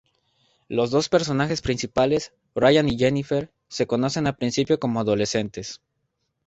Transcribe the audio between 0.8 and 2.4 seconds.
dos personajes principales,